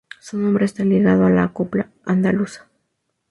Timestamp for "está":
0.65-0.83